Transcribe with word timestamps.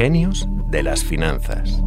Genios 0.00 0.48
de 0.70 0.82
las 0.82 1.04
Finanzas. 1.04 1.84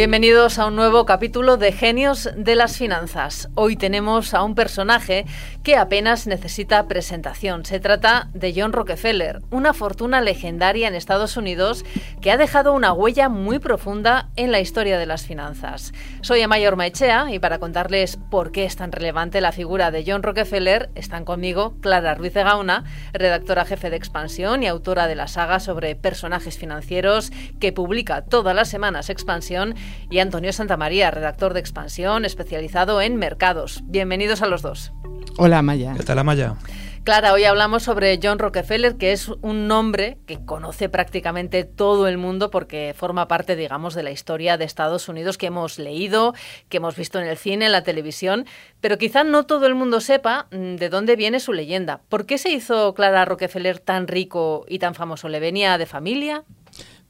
Bienvenidos 0.00 0.58
a 0.58 0.64
un 0.64 0.76
nuevo 0.76 1.04
capítulo 1.04 1.58
de 1.58 1.72
Genios 1.72 2.30
de 2.34 2.54
las 2.54 2.78
Finanzas. 2.78 3.50
Hoy 3.54 3.76
tenemos 3.76 4.32
a 4.32 4.42
un 4.42 4.54
personaje 4.54 5.26
que 5.62 5.76
apenas 5.76 6.26
necesita 6.26 6.88
presentación. 6.88 7.66
Se 7.66 7.80
trata 7.80 8.30
de 8.32 8.54
John 8.56 8.72
Rockefeller, 8.72 9.42
una 9.50 9.74
fortuna 9.74 10.22
legendaria 10.22 10.88
en 10.88 10.94
Estados 10.94 11.36
Unidos 11.36 11.84
que 12.22 12.30
ha 12.30 12.38
dejado 12.38 12.72
una 12.72 12.94
huella 12.94 13.28
muy 13.28 13.58
profunda 13.58 14.30
en 14.36 14.52
la 14.52 14.60
historia 14.60 14.98
de 14.98 15.04
las 15.04 15.26
finanzas. 15.26 15.92
Soy 16.22 16.40
Amaya 16.40 16.68
Ormaechea 16.68 17.26
y 17.30 17.38
para 17.38 17.58
contarles 17.58 18.16
por 18.30 18.52
qué 18.52 18.64
es 18.64 18.76
tan 18.76 18.92
relevante 18.92 19.42
la 19.42 19.52
figura 19.52 19.90
de 19.90 20.04
John 20.06 20.22
Rockefeller 20.22 20.88
están 20.94 21.26
conmigo 21.26 21.74
Clara 21.82 22.14
Ruiz 22.14 22.32
de 22.32 22.42
Gauna, 22.42 22.84
redactora 23.12 23.66
jefe 23.66 23.90
de 23.90 23.96
Expansión 23.96 24.62
y 24.62 24.66
autora 24.66 25.06
de 25.08 25.16
la 25.16 25.28
saga 25.28 25.60
sobre 25.60 25.94
personajes 25.94 26.56
financieros 26.56 27.32
que 27.60 27.74
publica 27.74 28.22
todas 28.22 28.56
las 28.56 28.70
semanas 28.70 29.10
Expansión 29.10 29.74
y 30.10 30.18
Antonio 30.18 30.52
Santamaría, 30.52 31.10
redactor 31.10 31.54
de 31.54 31.60
Expansión, 31.60 32.24
especializado 32.24 33.00
en 33.00 33.16
mercados. 33.16 33.82
Bienvenidos 33.84 34.42
a 34.42 34.46
los 34.46 34.62
dos. 34.62 34.92
Hola, 35.38 35.62
Maya. 35.62 35.94
¿Qué 35.96 36.02
tal, 36.02 36.18
Amaya? 36.18 36.56
Clara, 37.02 37.32
hoy 37.32 37.44
hablamos 37.44 37.84
sobre 37.84 38.20
John 38.22 38.38
Rockefeller, 38.38 38.96
que 38.96 39.12
es 39.12 39.28
un 39.40 39.66
nombre 39.66 40.18
que 40.26 40.44
conoce 40.44 40.90
prácticamente 40.90 41.64
todo 41.64 42.06
el 42.06 42.18
mundo 42.18 42.50
porque 42.50 42.94
forma 42.94 43.26
parte, 43.26 43.56
digamos, 43.56 43.94
de 43.94 44.02
la 44.02 44.10
historia 44.10 44.58
de 44.58 44.66
Estados 44.66 45.08
Unidos 45.08 45.38
que 45.38 45.46
hemos 45.46 45.78
leído, 45.78 46.34
que 46.68 46.76
hemos 46.76 46.96
visto 46.96 47.18
en 47.18 47.26
el 47.26 47.38
cine, 47.38 47.66
en 47.66 47.72
la 47.72 47.84
televisión, 47.84 48.44
pero 48.82 48.98
quizá 48.98 49.24
no 49.24 49.46
todo 49.46 49.66
el 49.66 49.74
mundo 49.74 50.02
sepa 50.02 50.46
mm, 50.50 50.76
de 50.76 50.90
dónde 50.90 51.16
viene 51.16 51.40
su 51.40 51.54
leyenda. 51.54 52.02
¿Por 52.10 52.26
qué 52.26 52.36
se 52.36 52.50
hizo 52.50 52.92
Clara 52.92 53.24
Rockefeller 53.24 53.78
tan 53.78 54.06
rico 54.06 54.66
y 54.68 54.78
tan 54.78 54.94
famoso? 54.94 55.30
¿Le 55.30 55.40
venía 55.40 55.78
de 55.78 55.86
familia? 55.86 56.44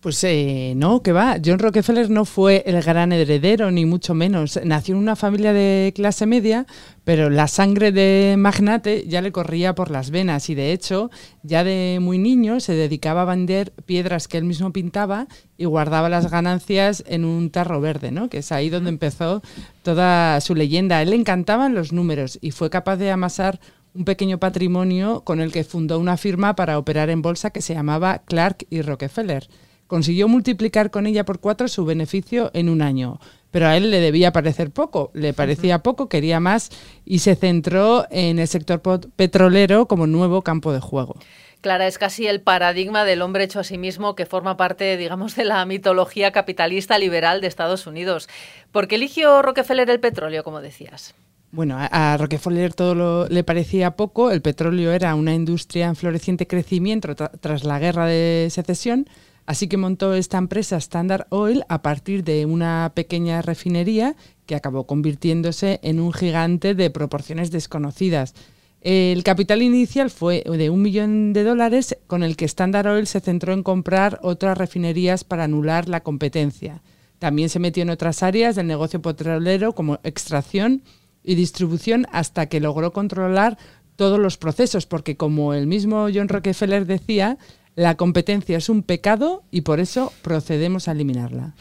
Pues 0.00 0.24
eh, 0.24 0.72
no, 0.76 1.02
que 1.02 1.12
va. 1.12 1.36
John 1.44 1.58
Rockefeller 1.58 2.08
no 2.08 2.24
fue 2.24 2.62
el 2.64 2.80
gran 2.82 3.12
heredero, 3.12 3.70
ni 3.70 3.84
mucho 3.84 4.14
menos. 4.14 4.58
Nació 4.64 4.94
en 4.94 5.02
una 5.02 5.14
familia 5.14 5.52
de 5.52 5.92
clase 5.94 6.24
media, 6.24 6.64
pero 7.04 7.28
la 7.28 7.48
sangre 7.48 7.92
de 7.92 8.36
magnate 8.38 9.04
ya 9.06 9.20
le 9.20 9.30
corría 9.30 9.74
por 9.74 9.90
las 9.90 10.10
venas 10.10 10.48
y 10.48 10.54
de 10.54 10.72
hecho, 10.72 11.10
ya 11.42 11.64
de 11.64 11.98
muy 12.00 12.16
niño 12.16 12.60
se 12.60 12.72
dedicaba 12.72 13.22
a 13.22 13.26
vender 13.26 13.74
piedras 13.84 14.26
que 14.26 14.38
él 14.38 14.44
mismo 14.44 14.72
pintaba 14.72 15.28
y 15.58 15.66
guardaba 15.66 16.08
las 16.08 16.30
ganancias 16.30 17.04
en 17.06 17.26
un 17.26 17.50
tarro 17.50 17.82
verde, 17.82 18.10
¿no? 18.10 18.30
Que 18.30 18.38
es 18.38 18.52
ahí 18.52 18.70
donde 18.70 18.88
empezó 18.88 19.42
toda 19.82 20.40
su 20.40 20.54
leyenda. 20.54 20.96
A 20.96 21.02
él 21.02 21.10
le 21.10 21.16
encantaban 21.16 21.74
los 21.74 21.92
números 21.92 22.38
y 22.40 22.52
fue 22.52 22.70
capaz 22.70 22.96
de 22.96 23.10
amasar 23.10 23.60
un 23.92 24.06
pequeño 24.06 24.38
patrimonio 24.38 25.24
con 25.24 25.40
el 25.40 25.52
que 25.52 25.62
fundó 25.62 25.98
una 25.98 26.16
firma 26.16 26.56
para 26.56 26.78
operar 26.78 27.10
en 27.10 27.20
bolsa 27.20 27.50
que 27.50 27.60
se 27.60 27.74
llamaba 27.74 28.22
Clark 28.24 28.66
y 28.70 28.80
Rockefeller 28.80 29.46
consiguió 29.90 30.28
multiplicar 30.28 30.92
con 30.92 31.08
ella 31.08 31.24
por 31.24 31.40
cuatro 31.40 31.66
su 31.66 31.84
beneficio 31.84 32.52
en 32.54 32.68
un 32.68 32.80
año. 32.80 33.18
Pero 33.50 33.66
a 33.66 33.76
él 33.76 33.90
le 33.90 33.98
debía 33.98 34.32
parecer 34.32 34.70
poco, 34.70 35.10
le 35.14 35.32
parecía 35.32 35.80
poco, 35.80 36.08
quería 36.08 36.38
más 36.38 36.70
y 37.04 37.18
se 37.18 37.34
centró 37.34 38.06
en 38.08 38.38
el 38.38 38.46
sector 38.46 38.80
petrolero 39.16 39.86
como 39.86 40.06
nuevo 40.06 40.42
campo 40.42 40.72
de 40.72 40.78
juego. 40.78 41.16
Clara, 41.60 41.88
es 41.88 41.98
casi 41.98 42.28
el 42.28 42.40
paradigma 42.40 43.04
del 43.04 43.20
hombre 43.20 43.42
hecho 43.42 43.58
a 43.58 43.64
sí 43.64 43.78
mismo 43.78 44.14
que 44.14 44.26
forma 44.26 44.56
parte, 44.56 44.96
digamos, 44.96 45.34
de 45.34 45.44
la 45.44 45.66
mitología 45.66 46.30
capitalista 46.30 46.96
liberal 46.96 47.40
de 47.40 47.48
Estados 47.48 47.88
Unidos. 47.88 48.28
¿Por 48.70 48.86
qué 48.86 48.94
eligió 48.94 49.42
Rockefeller 49.42 49.90
el 49.90 49.98
petróleo, 49.98 50.44
como 50.44 50.60
decías? 50.60 51.16
Bueno, 51.50 51.76
a, 51.78 52.16
Rockefeller 52.16 52.74
todo 52.74 53.28
le 53.28 53.42
parecía 53.42 53.96
poco. 53.96 54.30
El 54.30 54.40
petróleo 54.40 54.92
era 54.92 55.16
una 55.16 55.34
industria 55.34 55.88
en 55.88 55.96
floreciente 55.96 56.46
crecimiento 56.46 57.16
tras 57.16 57.64
la 57.64 57.80
guerra 57.80 58.06
de 58.06 58.46
secesión 58.52 59.08
Así 59.50 59.66
que 59.66 59.76
montó 59.76 60.14
esta 60.14 60.38
empresa 60.38 60.76
Standard 60.76 61.26
Oil 61.30 61.64
a 61.68 61.82
partir 61.82 62.22
de 62.22 62.46
una 62.46 62.92
pequeña 62.94 63.42
refinería 63.42 64.14
que 64.46 64.54
acabó 64.54 64.86
convirtiéndose 64.86 65.80
en 65.82 65.98
un 65.98 66.12
gigante 66.12 66.76
de 66.76 66.88
proporciones 66.88 67.50
desconocidas. 67.50 68.34
El 68.80 69.24
capital 69.24 69.60
inicial 69.60 70.10
fue 70.10 70.44
de 70.44 70.70
un 70.70 70.82
millón 70.82 71.32
de 71.32 71.42
dólares 71.42 71.96
con 72.06 72.22
el 72.22 72.36
que 72.36 72.44
Standard 72.44 72.86
Oil 72.86 73.08
se 73.08 73.18
centró 73.18 73.52
en 73.52 73.64
comprar 73.64 74.20
otras 74.22 74.56
refinerías 74.56 75.24
para 75.24 75.42
anular 75.42 75.88
la 75.88 76.04
competencia. 76.04 76.80
También 77.18 77.48
se 77.48 77.58
metió 77.58 77.82
en 77.82 77.90
otras 77.90 78.22
áreas 78.22 78.54
del 78.54 78.68
negocio 78.68 79.02
petrolero 79.02 79.74
como 79.74 79.98
extracción 80.04 80.84
y 81.24 81.34
distribución 81.34 82.06
hasta 82.12 82.46
que 82.46 82.60
logró 82.60 82.92
controlar 82.92 83.58
todos 83.96 84.20
los 84.20 84.38
procesos, 84.38 84.86
porque 84.86 85.16
como 85.16 85.54
el 85.54 85.66
mismo 85.66 86.06
John 86.14 86.28
Rockefeller 86.28 86.86
decía, 86.86 87.36
la 87.80 87.94
competencia 87.94 88.58
es 88.58 88.68
un 88.68 88.82
pecado 88.82 89.42
y 89.50 89.62
por 89.62 89.80
eso 89.80 90.12
procedemos 90.20 90.86
a 90.86 90.92
eliminarla. 90.92 91.54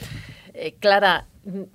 Eh, 0.53 0.75
Clara, 0.77 1.27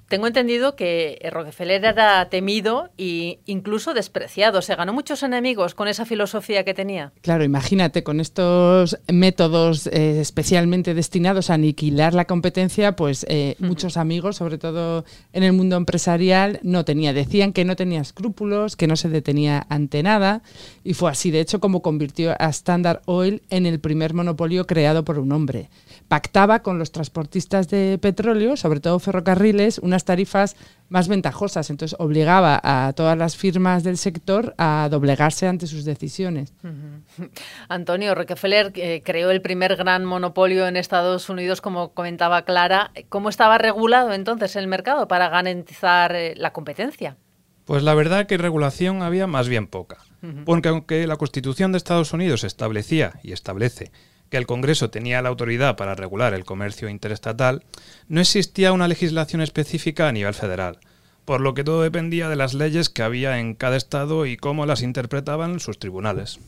tengo 0.09 0.27
entendido 0.27 0.77
que 0.77 1.19
Rockefeller 1.33 1.85
era 1.85 2.29
temido 2.29 2.91
e 2.99 3.39
incluso 3.47 3.95
despreciado. 3.95 4.63
Se 4.63 4.75
ganó 4.75 4.93
muchos 4.93 5.23
enemigos 5.23 5.75
con 5.75 5.89
esa 5.89 6.05
filosofía 6.05 6.65
que 6.65 6.75
tenía. 6.75 7.13
Claro, 7.23 7.45
imagínate, 7.45 8.03
con 8.03 8.21
estos 8.21 8.99
métodos 9.13 9.87
eh, 9.87 10.21
especialmente 10.21 10.95
destinados 10.95 11.51
a 11.51 11.55
aniquilar 11.55 12.15
la 12.15 12.27
competencia, 12.27 12.97
pues 12.97 13.27
eh, 13.29 13.57
muchos 13.59 13.97
amigos, 13.97 14.37
sobre 14.37 14.59
todo 14.59 15.05
en 15.33 15.43
el 15.43 15.53
mundo 15.53 15.77
empresarial, 15.77 16.61
no 16.63 16.85
tenía. 16.85 17.13
Decían 17.13 17.53
que 17.53 17.65
no 17.65 17.77
tenía 17.77 18.01
escrúpulos, 18.01 18.77
que 18.77 18.87
no 18.87 18.97
se 18.97 19.09
detenía 19.09 19.67
ante 19.69 20.03
nada. 20.03 20.43
Y 20.83 20.95
fue 20.95 21.11
así, 21.11 21.31
de 21.31 21.41
hecho, 21.41 21.61
como 21.61 21.83
convirtió 21.83 22.35
a 22.39 22.49
Standard 22.51 23.03
Oil 23.07 23.43
en 23.51 23.67
el 23.67 23.81
primer 23.81 24.15
monopolio 24.15 24.67
creado 24.67 25.05
por 25.05 25.19
un 25.19 25.33
hombre. 25.33 25.69
Pactaba 26.09 26.63
con 26.63 26.79
los 26.79 26.93
transportistas 26.93 27.69
de 27.69 27.99
petróleo, 28.01 28.57
sobre 28.57 28.81
todo 28.81 28.99
ferrocarriles, 28.99 29.64
unas 29.83 30.05
tarifas 30.05 30.57
más 30.89 31.09
ventajosas. 31.09 31.71
Entonces 31.71 31.97
obligaba 31.99 32.61
a 32.63 32.93
todas 32.93 33.17
las 33.17 33.37
firmas 33.37 33.85
del 33.85 33.99
sector 33.99 34.55
a 34.59 34.89
doblegarse 34.91 35.47
ante 35.47 35.67
sus 35.67 35.85
decisiones. 35.85 36.53
Antonio 37.69 38.15
Rockefeller 38.15 38.73
eh, 38.75 39.03
creó 39.05 39.31
el 39.31 39.43
primer 39.43 39.77
gran 39.77 40.05
monopolio 40.05 40.67
en 40.67 40.77
Estados 40.77 41.29
Unidos, 41.29 41.61
como 41.61 41.93
comentaba 41.93 42.43
Clara. 42.43 42.93
¿Cómo 43.09 43.29
estaba 43.29 43.59
regulado 43.59 44.13
entonces 44.13 44.57
el 44.57 44.67
mercado 44.67 45.09
para 45.09 45.29
garantizar 45.29 46.15
eh, 46.15 46.35
la 46.37 46.53
competencia? 46.53 47.17
Pues 47.65 47.83
la 47.83 47.95
verdad 47.95 48.27
que 48.27 48.37
regulación 48.37 49.03
había 49.03 49.27
más 49.27 49.49
bien 49.49 49.67
poca. 49.67 49.99
Porque 50.47 50.69
aunque 50.69 51.07
la 51.07 51.17
Constitución 51.17 51.73
de 51.73 51.79
Estados 51.79 52.15
Unidos 52.15 52.45
establecía 52.45 53.21
y 53.23 53.33
establece 53.33 53.91
que 54.35 54.39
el 54.39 54.47
Congreso 54.49 54.91
tenía 54.91 55.23
la 55.23 55.29
autoridad 55.29 55.77
para 55.77 55.95
regular 55.95 56.35
el 56.35 56.45
comercio 56.45 56.89
interestatal, 56.89 57.63
no 58.09 58.21
existía 58.21 58.73
una 58.73 58.89
legislación 58.89 59.41
específica 59.41 60.09
a 60.09 60.13
nivel 60.13 60.35
federal, 60.35 60.81
por 61.25 61.41
lo 61.41 61.55
que 61.55 61.63
todo 61.63 61.83
dependía 61.83 62.29
de 62.29 62.35
las 62.35 62.53
leyes 62.53 62.91
que 62.91 63.05
había 63.05 63.39
en 63.39 63.55
cada 63.55 63.77
estado 63.77 64.27
y 64.27 64.37
cómo 64.37 64.67
las 64.67 64.83
interpretaban 64.83 65.61
sus 65.61 65.79
tribunales. 65.79 66.41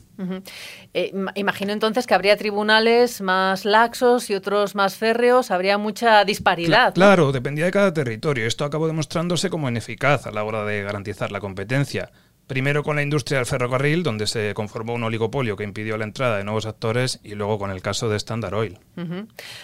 Eh, 0.94 1.12
imagino 1.36 1.72
entonces 1.72 2.08
que 2.08 2.14
habría 2.14 2.36
tribunales 2.36 3.20
más 3.20 3.64
laxos 3.64 4.30
y 4.30 4.34
otros 4.34 4.75
más 4.75 4.96
férreos, 4.96 5.52
habría 5.52 5.78
mucha 5.78 6.25
disparidad. 6.25 6.92
claro, 6.92 7.30
dependía 7.30 7.66
de 7.66 7.70
cada 7.70 7.94
territorio. 7.94 8.48
Esto 8.48 8.64
acabó 8.64 8.88
demostrándose 8.88 9.48
como 9.48 9.69
ineficaz 9.69 10.26
a 10.26 10.32
la 10.32 10.42
hora 10.42 10.64
de 10.64 10.82
garantizar 10.82 11.30
la 11.30 11.38
competencia. 11.38 12.10
Primero 12.46 12.84
con 12.84 12.94
la 12.94 13.02
industria 13.02 13.38
del 13.38 13.46
ferrocarril, 13.46 14.04
donde 14.04 14.28
se 14.28 14.54
conformó 14.54 14.94
un 14.94 15.02
oligopolio 15.02 15.56
que 15.56 15.64
impidió 15.64 15.96
la 15.96 16.04
entrada 16.04 16.38
de 16.38 16.44
nuevos 16.44 16.66
actores, 16.66 17.18
y 17.24 17.34
luego 17.34 17.58
con 17.58 17.72
el 17.72 17.82
caso 17.82 18.08
de 18.08 18.16
Standard 18.16 18.54
Oil. 18.54 18.78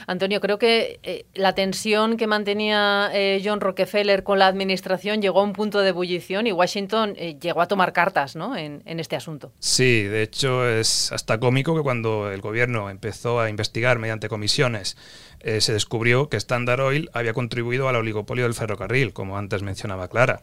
Antonio, 0.09 0.41
creo 0.41 0.59
que 0.59 0.99
eh, 1.05 1.25
la 1.35 1.55
tensión 1.55 2.17
que 2.17 2.27
mantenía 2.27 3.09
eh, 3.15 3.41
John 3.45 3.61
Rockefeller 3.61 4.25
con 4.25 4.41
la 4.41 4.49
administración 4.49 5.23
llegó 5.23 5.41
a 5.41 5.45
un 5.45 5.53
punto 5.53 5.81
de 5.81 5.91
ebullición 5.91 6.49
y 6.49 6.53
Washington 6.53 7.15
eh, 7.17 7.39
llegó 7.41 7.63
a 7.63 7.69
tomar 7.69 7.93
cartas 7.93 8.35
¿no? 8.35 8.57
en, 8.57 8.83
en, 8.85 8.99
este 8.99 9.15
asunto. 9.15 9.53
Sí, 9.61 10.03
de 10.03 10.23
hecho 10.23 10.69
es 10.69 11.13
hasta 11.13 11.39
cómico 11.39 11.77
que 11.77 11.83
cuando 11.83 12.33
el 12.33 12.41
gobierno 12.41 12.91
empezó 12.91 13.39
a 13.39 13.49
investigar 13.49 14.01
mediante 14.01 14.29
comisiones, 14.29 14.97
se 15.59 15.73
descubrió 15.73 16.29
que 16.29 16.37
Standard 16.37 16.81
Oil 16.81 17.11
había 17.13 17.33
contribuido 17.33 17.89
al 17.89 17.97
oligopolio 17.97 18.45
del 18.45 18.55
ferrocarril, 18.55 19.13
como 19.13 19.37
antes 19.37 19.63
mencionaba 19.63 20.07
Clara 20.07 20.41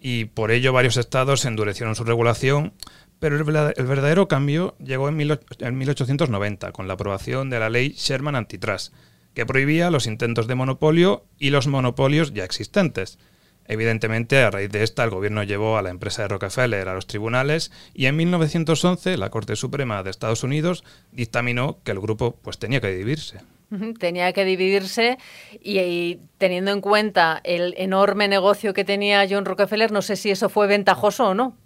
y 0.00 0.26
por 0.26 0.50
ello 0.50 0.72
varios 0.72 0.96
estados 0.96 1.44
endurecieron 1.44 1.94
su 1.94 2.04
regulación, 2.04 2.72
pero 3.18 3.36
el 3.36 3.44
verdadero 3.44 4.28
cambio 4.28 4.76
llegó 4.78 5.08
en, 5.08 5.16
1890 5.16 6.72
con 6.72 6.86
la 6.86 6.94
aprobación 6.94 7.50
de 7.50 7.58
la 7.58 7.70
ley 7.70 7.90
Sherman 7.96 8.36
Antitrust, 8.36 8.94
que 9.34 9.46
prohibía 9.46 9.90
los 9.90 10.06
intentos 10.06 10.46
de 10.46 10.54
monopolio 10.54 11.24
y 11.38 11.50
los 11.50 11.66
monopolios 11.66 12.32
ya 12.32 12.44
existentes. 12.44 13.18
Evidentemente, 13.66 14.42
a 14.42 14.50
raíz 14.50 14.70
de 14.70 14.82
esta, 14.82 15.04
el 15.04 15.10
gobierno 15.10 15.42
llevó 15.42 15.76
a 15.76 15.82
la 15.82 15.90
empresa 15.90 16.22
de 16.22 16.28
Rockefeller 16.28 16.88
a 16.88 16.94
los 16.94 17.06
tribunales 17.06 17.70
y 17.92 18.06
en 18.06 18.16
1911 18.16 19.18
la 19.18 19.30
Corte 19.30 19.56
Suprema 19.56 20.02
de 20.02 20.10
Estados 20.10 20.42
Unidos 20.42 20.84
dictaminó 21.12 21.78
que 21.84 21.90
el 21.90 22.00
grupo 22.00 22.38
pues, 22.42 22.58
tenía 22.58 22.80
que 22.80 22.90
dividirse. 22.90 23.40
Tenía 23.98 24.32
que 24.32 24.44
dividirse 24.44 25.18
y, 25.62 26.18
teniendo 26.38 26.70
en 26.70 26.80
cuenta 26.80 27.40
el 27.44 27.74
enorme 27.76 28.28
negocio 28.28 28.74
que 28.74 28.84
tenía 28.84 29.26
John 29.28 29.44
Rockefeller, 29.44 29.92
no 29.92 30.02
sé 30.02 30.16
si 30.16 30.30
eso 30.30 30.48
fue 30.48 30.66
ventajoso 30.66 31.28
o 31.28 31.34
no. 31.34 31.56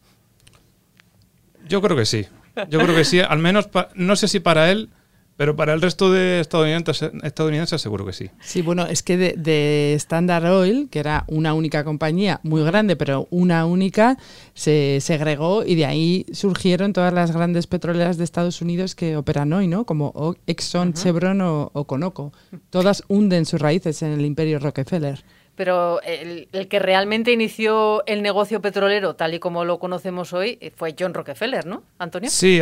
Yo 1.67 1.81
creo 1.81 1.97
que 1.97 2.05
sí, 2.05 2.27
Yo 2.69 2.81
creo 2.81 2.95
que 2.95 3.05
sí, 3.05 3.21
al 3.21 3.39
menos, 3.39 3.69
no 3.95 4.17
sé 4.17 4.29
si 4.29 4.41
para 4.41 4.71
él, 4.71 4.91
pero 5.37 5.57
para 5.57 5.73
el 5.73 5.81
resto 5.81 6.13
de 6.13 6.41
estadounidenses, 6.41 7.11
estadounidenses 7.23 7.81
seguro 7.81 8.05
que 8.05 8.13
sí. 8.13 8.31
Sí, 8.41 8.63
bueno, 8.63 8.87
es 8.87 9.03
que 9.03 9.17
de, 9.17 9.95
Standard 9.95 10.47
Oil, 10.47 10.89
que 10.91 10.99
era 10.99 11.25
una 11.29 11.55
única 11.55 11.85
compañía 11.85 12.41
muy 12.43 12.63
grande, 12.63 12.97
pero 12.97 13.29
una 13.31 13.67
única, 13.67 14.19
se 14.55 14.99
segregó 15.01 15.65
y 15.65 15.75
de 15.75 15.87
ahí 15.87 16.27
surgieron 16.33 16.93
todas 16.93 17.13
las 17.13 17.33
grandes 17.33 17.67
petroleras 17.67 18.19
de 18.19 18.25
Estados 18.25 18.61
Unidos 18.63 18.95
que 18.95 19.17
operan 19.17 19.53
hoy, 19.53 19.69
¿no? 19.69 19.87
Como 19.87 20.37
Exxon, 20.47 20.95
Chevron 20.95 21.41
o, 21.41 21.71
o 21.73 21.85
Conoco. 21.87 22.33
Todas 22.71 23.05
hunden 23.09 23.47
sus 23.47 23.61
raíces 23.61 24.03
en 24.03 24.13
el 24.13 24.25
imperio 24.25 24.59
Rockefeller 24.59 25.25
pero 25.55 26.01
el, 26.03 26.49
que 26.69 26.79
realmente 26.79 27.33
inició 27.33 28.05
el 28.07 28.23
negocio 28.23 28.61
petrolero 28.61 29.15
tal 29.15 29.35
y 29.35 29.39
como 29.39 29.65
lo 29.65 29.79
conocemos 29.79 30.33
hoy 30.33 30.59
eh, 30.61 30.73
fue 30.75 30.95
John 30.99 31.15
Rockefeller, 31.15 31.67
¿no, 31.67 31.83
Antonio? 31.99 32.31
Sí, 32.31 32.61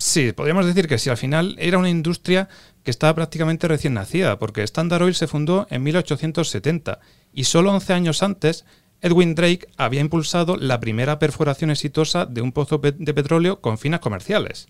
Sí, 0.00 0.32
podríamos 0.32 0.64
decir 0.64 0.88
que 0.88 0.96
sí. 0.96 1.10
Al 1.10 1.18
final 1.18 1.56
era 1.58 1.76
una 1.76 1.90
industria 1.90 2.48
que 2.82 2.90
estaba 2.90 3.14
prácticamente 3.14 3.68
recién 3.68 3.92
nacida, 3.92 4.38
porque 4.38 4.62
Standard 4.62 5.02
Oil 5.02 5.14
se 5.14 5.26
fundó 5.26 5.66
en 5.68 5.82
1870 5.82 7.00
y 7.34 7.44
solo 7.44 7.70
11 7.72 7.92
años 7.92 8.22
antes 8.22 8.64
Edwin 9.02 9.34
Drake 9.34 9.68
había 9.76 10.00
impulsado 10.00 10.56
la 10.56 10.80
primera 10.80 11.18
perforación 11.18 11.70
exitosa 11.70 12.24
de 12.24 12.40
un 12.40 12.52
pozo 12.52 12.78
de 12.78 13.14
petróleo 13.14 13.60
con 13.60 13.76
fines 13.76 14.00
comerciales. 14.00 14.68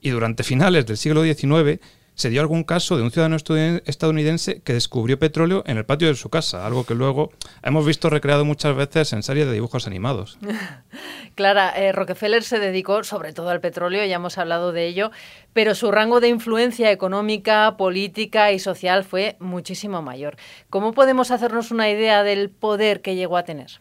Y 0.00 0.10
durante 0.10 0.42
finales 0.42 0.84
del 0.84 0.96
siglo 0.96 1.22
XIX 1.22 1.80
se 2.16 2.30
dio 2.30 2.40
algún 2.40 2.64
caso 2.64 2.96
de 2.96 3.02
un 3.02 3.10
ciudadano 3.10 3.36
estadounidense 3.36 4.62
que 4.62 4.72
descubrió 4.72 5.18
petróleo 5.18 5.62
en 5.66 5.76
el 5.76 5.84
patio 5.84 6.08
de 6.08 6.14
su 6.14 6.30
casa, 6.30 6.66
algo 6.66 6.84
que 6.84 6.94
luego 6.94 7.30
hemos 7.62 7.86
visto 7.86 8.10
recreado 8.10 8.44
muchas 8.44 8.74
veces 8.74 9.12
en 9.12 9.22
series 9.22 9.46
de 9.46 9.52
dibujos 9.52 9.86
animados. 9.86 10.38
Clara, 11.34 11.72
eh, 11.76 11.92
Rockefeller 11.92 12.42
se 12.42 12.58
dedicó 12.58 13.04
sobre 13.04 13.34
todo 13.34 13.50
al 13.50 13.60
petróleo, 13.60 14.04
ya 14.06 14.16
hemos 14.16 14.38
hablado 14.38 14.72
de 14.72 14.86
ello, 14.86 15.10
pero 15.52 15.74
su 15.74 15.92
rango 15.92 16.20
de 16.20 16.28
influencia 16.28 16.90
económica, 16.90 17.76
política 17.76 18.50
y 18.52 18.58
social 18.58 19.04
fue 19.04 19.36
muchísimo 19.38 20.00
mayor. 20.00 20.36
¿Cómo 20.70 20.94
podemos 20.94 21.30
hacernos 21.30 21.70
una 21.70 21.90
idea 21.90 22.22
del 22.22 22.48
poder 22.48 23.02
que 23.02 23.14
llegó 23.14 23.36
a 23.36 23.44
tener? 23.44 23.80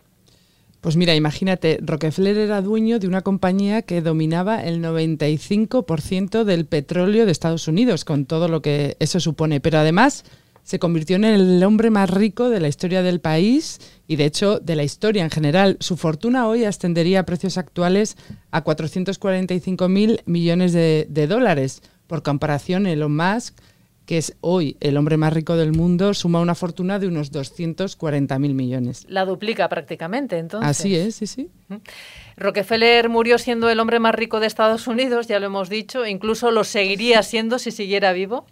Pues 0.86 0.98
mira, 0.98 1.16
imagínate, 1.16 1.80
Rockefeller 1.82 2.38
era 2.38 2.62
dueño 2.62 3.00
de 3.00 3.08
una 3.08 3.22
compañía 3.22 3.82
que 3.82 4.02
dominaba 4.02 4.64
el 4.64 4.84
95% 4.84 6.44
del 6.44 6.68
petróleo 6.68 7.26
de 7.26 7.32
Estados 7.32 7.68
Unidos, 7.68 8.06
con 8.06 8.28
todo 8.28 8.48
lo 8.48 8.62
que 8.62 8.96
eso 9.00 9.20
supone. 9.20 9.60
Pero 9.60 9.80
además 9.80 10.26
se 10.62 10.78
convirtió 10.78 11.16
en 11.16 11.24
el 11.24 11.64
hombre 11.64 11.90
más 11.90 12.12
rico 12.12 12.52
de 12.52 12.60
la 12.60 12.68
historia 12.68 13.02
del 13.02 13.20
país 13.20 13.80
y 14.08 14.18
de 14.18 14.26
hecho 14.26 14.60
de 14.60 14.76
la 14.76 14.84
historia 14.84 15.24
en 15.24 15.32
general. 15.32 15.78
Su 15.80 15.98
fortuna 15.98 16.48
hoy 16.48 16.66
ascendería 16.66 17.22
a 17.22 17.26
precios 17.26 17.58
actuales 17.58 18.16
a 18.52 18.62
445 18.62 19.90
mil 19.90 20.22
millones 20.28 20.72
de, 20.72 21.08
de 21.10 21.26
dólares. 21.26 21.82
Por 22.06 22.22
comparación, 22.22 22.86
Elon 22.86 23.16
Musk 23.16 23.58
que 24.06 24.18
es 24.18 24.36
hoy 24.42 24.78
el 24.80 24.98
hombre 24.98 25.18
más 25.18 25.34
rico 25.34 25.56
del 25.56 25.72
mundo, 25.72 26.14
suma 26.14 26.40
una 26.40 26.56
fortuna 26.56 27.00
de 27.00 27.08
unos 27.08 27.32
240 27.32 28.38
mil 28.40 28.54
millones. 28.54 29.06
La 29.10 29.26
duplica 29.26 29.68
prácticamente, 29.70 30.38
entonces. 30.38 30.70
Así 30.70 30.96
es, 30.96 31.16
sí, 31.16 31.28
sí. 31.28 31.50
Rockefeller 32.38 33.10
murió 33.10 33.38
siendo 33.38 33.70
el 33.70 33.80
hombre 33.80 34.00
más 34.00 34.16
rico 34.16 34.40
de 34.40 34.48
Estados 34.48 34.88
Unidos, 34.88 35.28
ya 35.28 35.40
lo 35.40 35.48
hemos 35.48 35.70
dicho, 35.70 36.06
incluso 36.06 36.52
lo 36.52 36.64
seguiría 36.64 37.24
siendo 37.24 37.60
si 37.60 37.72
siguiera 37.72 38.14
vivo, 38.14 38.46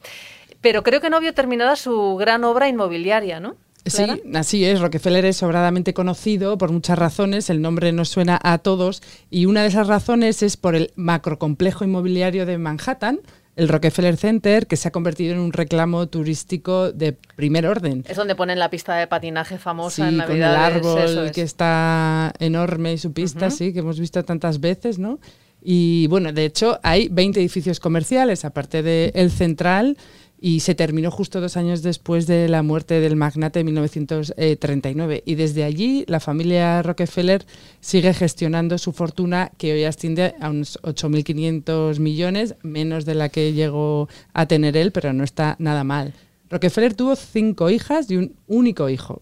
pero 0.61 0.83
creo 0.83 1.01
que 1.01 1.09
no 1.09 1.19
vio 1.19 1.33
terminada 1.33 1.75
su 1.75 2.15
gran 2.15 2.44
obra 2.44 2.69
inmobiliaria, 2.69 3.39
¿no? 3.39 3.55
Sí, 3.85 4.05
así 4.33 4.63
es. 4.63 4.79
Rockefeller 4.79 5.25
es 5.25 5.38
sobradamente 5.38 5.94
conocido 5.94 6.57
por 6.57 6.71
muchas 6.71 6.97
razones. 6.97 7.50
El 7.50 7.61
nombre 7.61 7.91
nos 7.91 8.09
suena 8.09 8.39
a 8.41 8.57
todos 8.59 9.01
y 9.29 9.45
una 9.45 9.61
de 9.61 9.67
esas 9.67 9.88
razones 9.88 10.41
es 10.41 10.55
por 10.55 10.75
el 10.75 10.91
macrocomplejo 10.95 11.83
inmobiliario 11.83 12.45
de 12.45 12.57
Manhattan, 12.57 13.19
el 13.55 13.67
Rockefeller 13.67 14.17
Center, 14.17 14.65
que 14.67 14.77
se 14.77 14.88
ha 14.88 14.91
convertido 14.91 15.33
en 15.33 15.39
un 15.39 15.53
reclamo 15.53 16.07
turístico 16.07 16.91
de 16.91 17.13
primer 17.13 17.67
orden. 17.67 18.03
Es 18.07 18.17
donde 18.17 18.35
ponen 18.35 18.57
la 18.57 18.69
pista 18.69 18.95
de 18.95 19.07
patinaje 19.07 19.57
famosa 19.57 20.09
en 20.09 20.17
Navidad. 20.17 20.81
Con 20.81 20.97
el 20.97 21.07
árbol 21.07 21.31
que 21.31 21.44
está 21.44 22.33
enorme 22.39 22.94
y 22.94 22.97
su 22.97 23.13
pista, 23.13 23.51
sí, 23.51 23.73
que 23.73 23.79
hemos 23.79 24.00
visto 24.00 24.23
tantas 24.23 24.59
veces, 24.59 24.97
¿no? 24.97 25.19
Y 25.61 26.07
bueno, 26.07 26.33
de 26.33 26.45
hecho 26.45 26.79
hay 26.83 27.07
20 27.09 27.39
edificios 27.39 27.79
comerciales, 27.79 28.44
aparte 28.44 28.83
del 28.83 29.11
el 29.15 29.31
central, 29.31 29.97
y 30.45 30.59
se 30.59 30.75
terminó 30.75 31.09
justo 31.09 31.39
dos 31.39 31.55
años 31.55 31.83
después 31.83 32.27
de 32.27 32.49
la 32.49 32.63
muerte 32.63 32.99
del 32.99 33.15
magnate 33.15 33.61
en 33.61 33.65
1939. 33.67 35.23
Y 35.25 35.35
desde 35.35 35.63
allí 35.63 36.03
la 36.09 36.19
familia 36.19 36.81
Rockefeller 36.81 37.45
sigue 37.79 38.13
gestionando 38.13 38.77
su 38.77 38.91
fortuna 38.91 39.53
que 39.57 39.71
hoy 39.71 39.85
asciende 39.85 40.35
a 40.41 40.49
unos 40.49 40.81
8.500 40.81 41.97
millones, 41.99 42.55
menos 42.61 43.05
de 43.05 43.15
la 43.15 43.29
que 43.29 43.53
llegó 43.53 44.09
a 44.33 44.45
tener 44.45 44.75
él, 44.75 44.91
pero 44.91 45.13
no 45.13 45.23
está 45.23 45.55
nada 45.59 45.85
mal. 45.85 46.13
Rockefeller 46.49 46.93
tuvo 46.93 47.15
cinco 47.15 47.69
hijas 47.69 48.11
y 48.11 48.17
un 48.17 48.35
único 48.47 48.89
hijo, 48.89 49.21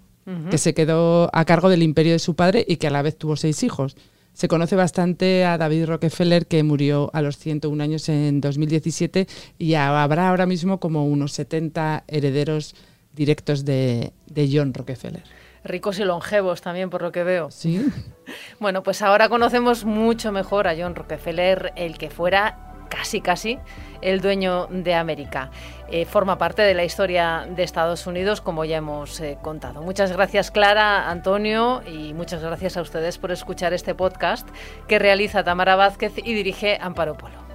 que 0.50 0.58
se 0.58 0.74
quedó 0.74 1.30
a 1.36 1.46
cargo 1.46 1.70
del 1.70 1.84
imperio 1.84 2.14
de 2.14 2.20
su 2.20 2.36
padre 2.36 2.66
y 2.68 2.78
que 2.78 2.88
a 2.88 2.92
la 2.92 3.04
vez 3.04 3.16
tuvo 3.16 3.36
seis 3.36 3.62
hijos. 3.62 3.96
Se 4.34 4.48
conoce 4.48 4.76
bastante 4.76 5.46
a 5.46 5.58
David 5.58 5.86
Rockefeller, 5.86 6.48
que 6.48 6.64
murió 6.64 7.10
a 7.14 7.22
los 7.22 7.38
101 7.38 7.84
años 7.84 8.10
en 8.10 8.42
2017, 8.42 9.28
y 9.60 9.74
habrá 9.76 10.30
ahora 10.30 10.46
mismo 10.46 10.80
como 10.80 11.06
unos 11.06 11.34
70 11.34 12.06
herederos 12.08 12.76
directos 13.14 13.66
de, 13.66 14.14
John 14.52 14.74
Rockefeller. 14.74 15.24
Ricos 15.64 16.00
y 16.00 16.06
longevos 16.06 16.62
también, 16.62 16.90
por 16.90 17.02
lo 17.02 17.12
que 17.12 17.24
veo. 17.24 17.52
Sí. 17.52 17.86
Bueno, 18.60 18.82
pues 18.82 19.02
ahora 19.02 19.28
conocemos 19.28 19.84
mucho 19.84 20.32
mejor 20.32 20.68
a 20.68 20.76
John 20.78 20.96
Rockefeller, 20.96 21.74
el 21.76 21.98
que 21.98 22.10
fuera 22.10 22.71
casi 22.92 23.22
casi 23.22 23.58
el 24.02 24.22
dueño 24.22 24.68
de 24.70 24.94
América. 24.94 25.50
Eh, 25.90 26.06
forma 26.06 26.38
parte 26.38 26.62
de 26.62 26.74
la 26.74 26.84
historia 26.84 27.48
de 27.50 27.64
Estados 27.64 28.06
Unidos, 28.06 28.42
como 28.42 28.66
ya 28.66 28.78
hemos 28.78 29.20
eh, 29.20 29.38
contado. 29.42 29.82
Muchas 29.82 30.12
gracias 30.12 30.52
Clara, 30.52 31.10
Antonio, 31.10 31.82
y 31.88 32.14
muchas 32.14 32.44
gracias 32.44 32.78
a 32.78 32.82
ustedes 32.82 33.18
por 33.18 33.32
escuchar 33.32 33.74
este 33.74 33.96
podcast 33.96 34.48
que 34.88 35.00
realiza 35.00 35.44
Tamara 35.44 35.76
Vázquez 35.76 36.14
y 36.18 36.34
dirige 36.34 36.78
Amparo 36.82 37.18
Polo. 37.18 37.51